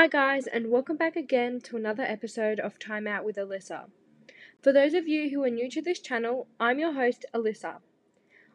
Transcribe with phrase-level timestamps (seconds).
[0.00, 3.90] Hi, guys, and welcome back again to another episode of Time Out with Alyssa.
[4.62, 7.80] For those of you who are new to this channel, I'm your host, Alyssa.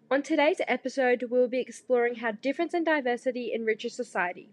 [0.09, 4.49] On today's episode, we'll be exploring how difference and diversity enriches society.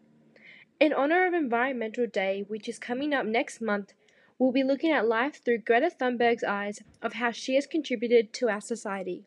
[0.78, 3.94] In honor of Environmental Day, which is coming up next month,
[4.38, 8.50] we'll be looking at life through Greta Thunberg's eyes of how she has contributed to
[8.50, 9.24] our society.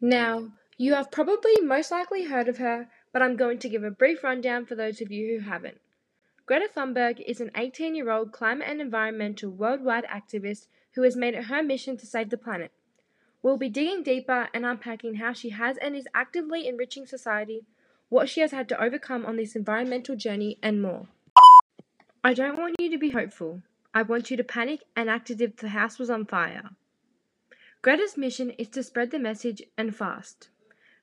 [0.00, 3.90] Now, you have probably most likely heard of her, but I'm going to give a
[3.90, 5.80] brief rundown for those of you who haven't.
[6.50, 11.34] Greta Thunberg is an 18 year old climate and environmental worldwide activist who has made
[11.34, 12.72] it her mission to save the planet.
[13.40, 17.66] We'll be digging deeper and unpacking how she has and is actively enriching society,
[18.08, 21.06] what she has had to overcome on this environmental journey, and more.
[22.24, 23.62] I don't want you to be hopeful.
[23.94, 26.70] I want you to panic and act as if the house was on fire.
[27.80, 30.48] Greta's mission is to spread the message and fast.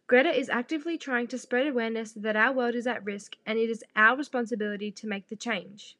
[0.08, 3.70] Greta is actively trying to spread awareness that our world is at risk and it
[3.70, 5.98] is our responsibility to make the change.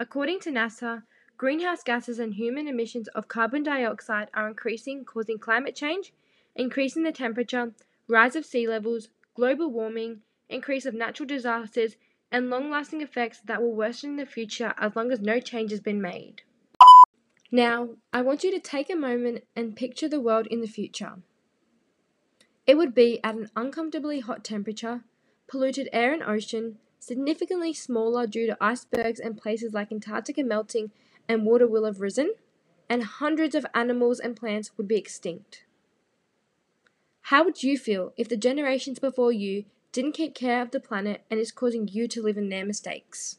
[0.00, 1.04] According to NASA,
[1.36, 6.12] greenhouse gases and human emissions of carbon dioxide are increasing, causing climate change,
[6.56, 7.72] increasing the temperature,
[8.08, 11.94] rise of sea levels, global warming, increase of natural disasters,
[12.32, 15.70] and long lasting effects that will worsen in the future as long as no change
[15.70, 16.42] has been made.
[17.52, 21.22] Now, I want you to take a moment and picture the world in the future.
[22.66, 25.02] It would be at an uncomfortably hot temperature,
[25.48, 30.92] polluted air and ocean, significantly smaller due to icebergs and places like Antarctica melting
[31.28, 32.34] and water will have risen,
[32.88, 35.64] and hundreds of animals and plants would be extinct.
[37.26, 41.22] How would you feel if the generations before you didn't keep care of the planet
[41.30, 43.38] and is causing you to live in their mistakes?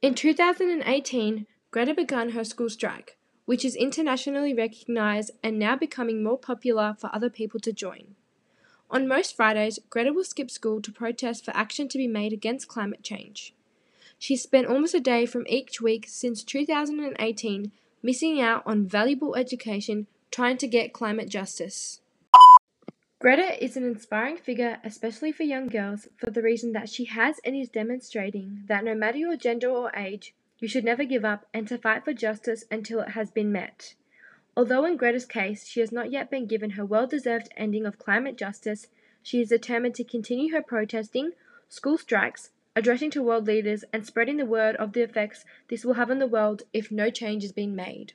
[0.00, 6.38] In 2018, Greta began her school strike, which is internationally recognized and now becoming more
[6.38, 8.14] popular for other people to join.
[8.90, 12.68] On most Fridays, Greta will skip school to protest for action to be made against
[12.68, 13.54] climate change.
[14.18, 20.06] She spent almost a day from each week since 2018 missing out on valuable education
[20.30, 22.00] trying to get climate justice.
[23.20, 27.36] Greta is an inspiring figure, especially for young girls, for the reason that she has
[27.44, 31.44] and is demonstrating that no matter your gender or age, you should never give up
[31.52, 33.94] and to fight for justice until it has been met.
[34.56, 37.98] Although in Greta's case she has not yet been given her well deserved ending of
[37.98, 38.86] climate justice,
[39.24, 41.32] she is determined to continue her protesting,
[41.68, 45.94] school strikes, addressing to world leaders, and spreading the word of the effects this will
[45.94, 48.12] have on the world if no change is being made.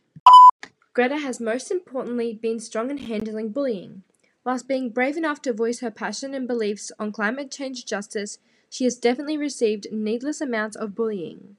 [0.94, 4.04] Greta has most importantly been strong in handling bullying.
[4.46, 8.86] Whilst being brave enough to voice her passion and beliefs on climate change justice, she
[8.86, 11.58] has definitely received needless amounts of bullying.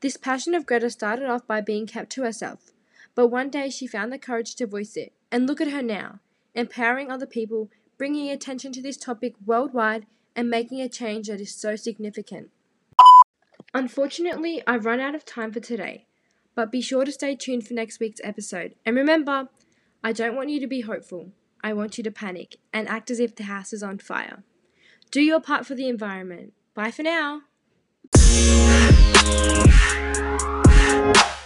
[0.00, 2.72] This passion of Greta started off by being kept to herself,
[3.16, 6.20] but one day she found the courage to voice it, and look at her now,
[6.54, 11.52] empowering other people, bringing attention to this topic worldwide, and making a change that is
[11.52, 12.50] so significant.
[13.74, 16.06] Unfortunately, I've run out of time for today,
[16.54, 18.76] but be sure to stay tuned for next week's episode.
[18.86, 19.48] And remember,
[20.04, 21.32] I don't want you to be hopeful.
[21.60, 24.44] I want you to panic and act as if the house is on fire.
[25.10, 26.52] Do your part for the environment.
[26.72, 27.42] Bye for now.
[31.08, 31.37] You.